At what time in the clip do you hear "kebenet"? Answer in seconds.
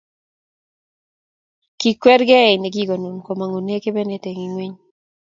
3.83-4.23